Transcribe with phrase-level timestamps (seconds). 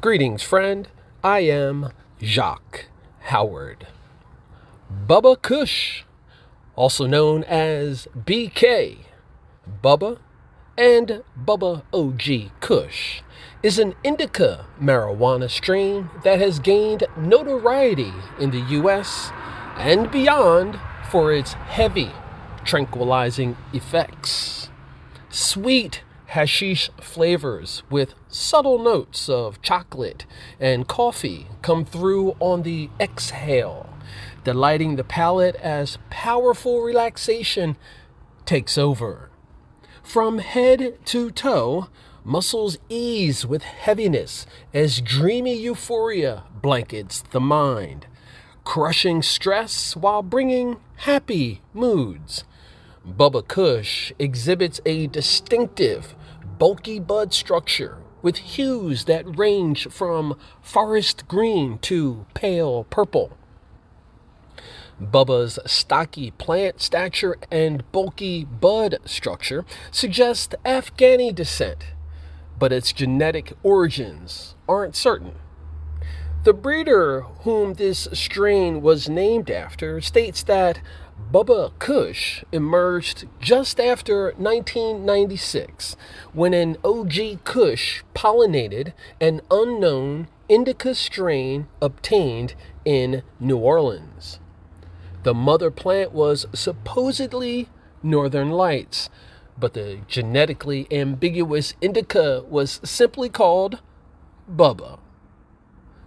[0.00, 0.86] Greetings, friend.
[1.24, 1.90] I am
[2.20, 2.86] Jacque
[3.22, 3.88] Howard.
[5.08, 6.04] Bubba Kush,
[6.76, 8.98] also known as BK,
[9.82, 10.20] Bubba,
[10.76, 13.22] and Bubba OG Kush,
[13.64, 19.32] is an indica marijuana strain that has gained notoriety in the US
[19.78, 20.78] and beyond
[21.10, 22.12] for its heavy
[22.64, 24.70] tranquilizing effects.
[25.28, 30.26] Sweet hashish flavors with subtle notes of chocolate
[30.60, 33.88] and coffee come through on the exhale,
[34.44, 37.76] delighting the palate as powerful relaxation
[38.44, 39.30] takes over.
[40.02, 41.88] From head to toe,
[42.24, 48.06] muscles ease with heaviness as dreamy euphoria blankets the mind,
[48.64, 52.44] crushing stress while bringing happy moods.
[53.06, 56.14] Bubba Kush exhibits a distinctive,
[56.58, 63.36] bulky bud structure with hues that range from forest green to pale purple.
[65.00, 71.84] Bubba's stocky plant stature and bulky bud structure suggest Afghani descent,
[72.58, 75.34] but its genetic origins aren't certain.
[76.44, 80.80] The breeder whom this strain was named after states that
[81.32, 85.96] Bubba Kush emerged just after 1996
[86.32, 94.38] when an OG Kush pollinated an unknown indica strain obtained in New Orleans.
[95.24, 97.68] The mother plant was supposedly
[98.00, 99.10] Northern Lights,
[99.58, 103.80] but the genetically ambiguous indica was simply called
[104.48, 105.00] Bubba.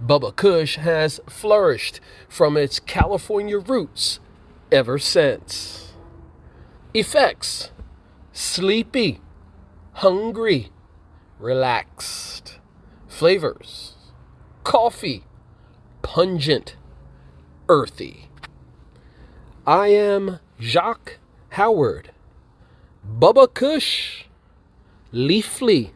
[0.00, 4.20] Bubba Kush has flourished from its California roots
[4.70, 5.94] ever since.
[6.94, 7.70] Effects
[8.32, 9.20] sleepy,
[9.94, 10.70] hungry,
[11.38, 12.58] relaxed.
[13.08, 13.96] Flavors
[14.66, 15.22] coffee,
[16.02, 16.74] pungent,
[17.68, 18.28] earthy.
[19.64, 21.18] I am Jacque
[21.50, 22.10] Howard.
[23.08, 24.24] Bubba Kush,
[25.12, 25.92] leafly.com.